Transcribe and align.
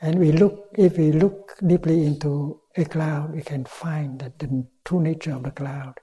And 0.00 0.18
we 0.18 0.32
look, 0.32 0.68
if 0.78 0.96
we 0.96 1.12
look 1.12 1.58
deeply 1.66 2.06
into 2.06 2.60
a 2.76 2.84
cloud, 2.84 3.32
we 3.32 3.42
can 3.42 3.64
find 3.64 4.18
that 4.20 4.38
the 4.38 4.66
true 4.84 5.00
nature 5.00 5.34
of 5.34 5.42
the 5.42 5.50
cloud 5.50 5.94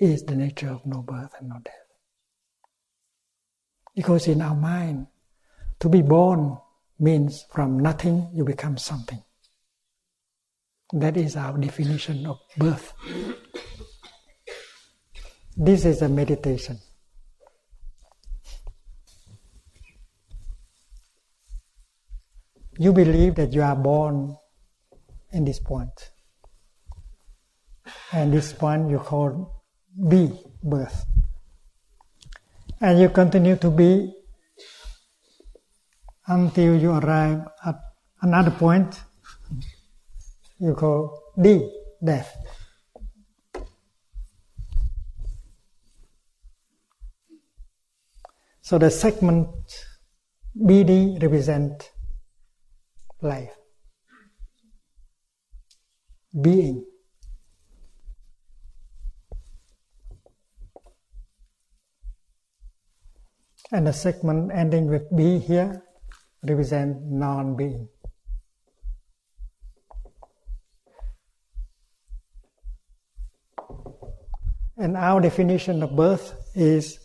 is 0.00 0.24
the 0.24 0.36
nature 0.36 0.70
of 0.70 0.86
no 0.86 1.02
birth 1.02 1.34
and 1.38 1.50
no 1.50 1.56
death. 1.62 1.74
Because 3.94 4.26
in 4.26 4.40
our 4.40 4.54
mind, 4.54 5.06
to 5.80 5.88
be 5.88 6.00
born 6.00 6.56
means 6.98 7.44
from 7.52 7.78
nothing 7.78 8.30
you 8.32 8.44
become 8.44 8.78
something. 8.78 9.22
That 10.94 11.16
is 11.16 11.36
our 11.36 11.58
definition 11.58 12.26
of 12.26 12.38
birth. 12.56 12.94
This 15.56 15.84
is 15.84 16.00
a 16.00 16.08
meditation. 16.08 16.78
You 22.78 22.92
believe 22.92 23.34
that 23.36 23.52
you 23.52 23.62
are 23.62 23.76
born 23.76 24.36
in 25.32 25.44
this 25.44 25.60
point. 25.60 26.10
And 28.12 28.32
this 28.32 28.52
point 28.52 28.90
you 28.90 28.98
call 28.98 29.64
B 30.08 30.32
birth. 30.62 31.04
And 32.80 33.00
you 33.00 33.08
continue 33.10 33.56
to 33.56 33.70
be 33.70 34.12
until 36.26 36.76
you 36.76 36.92
arrive 36.92 37.46
at 37.64 37.76
another 38.22 38.50
point 38.52 39.00
you 40.62 40.74
call 40.74 41.32
D, 41.40 41.68
death. 42.02 42.36
So 48.60 48.78
the 48.78 48.90
segment 48.90 49.48
BD 50.56 51.20
represent 51.20 51.90
life, 53.22 53.54
being. 56.40 56.84
And 63.70 63.86
the 63.86 63.92
segment 63.92 64.50
ending 64.52 64.86
with 64.88 65.04
B 65.16 65.38
here 65.38 65.82
represent 66.42 67.02
non-being. 67.04 67.88
And 74.76 74.96
our 74.96 75.20
definition 75.20 75.82
of 75.82 75.94
birth 75.94 76.34
is 76.54 76.98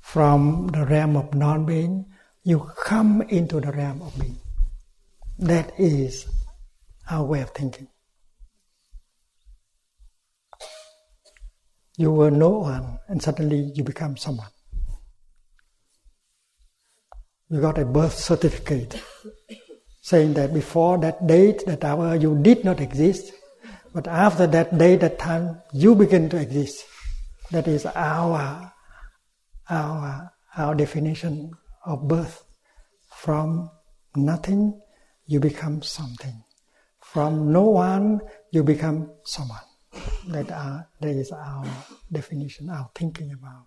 from 0.00 0.68
the 0.68 0.86
realm 0.86 1.16
of 1.16 1.34
non-being, 1.34 2.06
you 2.44 2.60
come 2.84 3.22
into 3.22 3.60
the 3.60 3.72
realm 3.72 4.00
of 4.00 4.16
being. 4.18 4.38
That 5.38 5.78
is 5.78 6.26
our 7.10 7.24
way 7.24 7.42
of 7.42 7.50
thinking. 7.50 7.88
You 11.98 12.10
were 12.12 12.30
no 12.30 12.50
one, 12.50 12.98
and 13.08 13.22
suddenly 13.22 13.72
you 13.74 13.84
become 13.84 14.16
someone. 14.16 14.48
You 17.48 17.60
got 17.60 17.78
a 17.78 17.84
birth 17.84 18.14
certificate 18.14 19.00
saying 20.02 20.34
that 20.34 20.54
before 20.54 20.98
that 20.98 21.26
date, 21.26 21.64
that 21.66 21.84
hour, 21.84 22.16
you 22.16 22.38
did 22.40 22.64
not 22.64 22.80
exist, 22.80 23.32
but 23.92 24.06
after 24.06 24.46
that 24.46 24.76
day, 24.76 24.96
that 24.96 25.18
time, 25.18 25.60
you 25.72 25.94
begin 25.94 26.28
to 26.30 26.36
exist. 26.36 26.84
That 27.50 27.68
is 27.68 27.86
our 27.86 28.72
our 29.68 30.32
our 30.56 30.74
definition 30.74 31.52
of 31.84 32.06
birth. 32.08 32.44
From 33.10 33.70
nothing, 34.14 34.80
you 35.26 35.40
become 35.40 35.82
something. 35.82 36.42
From 37.00 37.52
no 37.52 37.62
one, 37.62 38.20
you 38.50 38.62
become 38.62 39.10
someone. 39.24 39.60
That, 40.28 40.50
are, 40.50 40.88
that 41.00 41.16
is 41.16 41.32
our 41.32 41.64
definition, 42.12 42.68
our 42.68 42.90
thinking 42.94 43.32
about 43.32 43.66